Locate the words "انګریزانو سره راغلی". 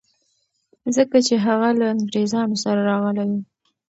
1.93-3.23